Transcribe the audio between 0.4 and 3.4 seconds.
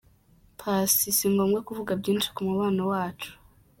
Paccy: Si ngombwa kuvuga byinshi ku mubano wacu.